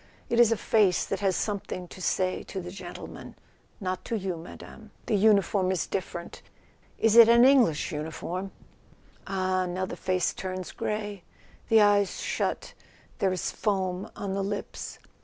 It 0.29 0.39
is 0.39 0.51
a 0.51 0.57
face 0.57 1.05
that 1.05 1.19
has 1.19 1.35
some¬ 1.35 1.63
thing 1.63 1.87
to 1.89 2.01
say 2.01 2.41
to 2.45 2.59
the 2.59 2.71
gentleman; 2.71 3.35
not 3.79 4.03
to 4.05 4.17
you, 4.17 4.35
Madame. 4.35 4.89
The 5.05 5.13
uniform 5.13 5.71
is 5.71 5.85
different—is 5.85 7.15
it 7.15 7.29
an 7.29 7.45
English 7.45 7.91
uniform?... 7.91 8.51
Ah, 9.27 9.67
now 9.67 9.85
the 9.85 9.95
face 9.95 10.33
turns 10.33 10.71
grey; 10.71 11.21
the 11.69 11.81
eyes 11.81 12.19
shut, 12.19 12.73
there 13.19 13.31
is 13.31 13.51
foam 13.51 14.09
on 14.15 14.33
the 14.33 14.43
lips. 14.43 14.97